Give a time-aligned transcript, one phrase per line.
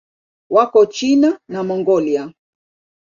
[0.53, 2.23] Wako China na Mongolia.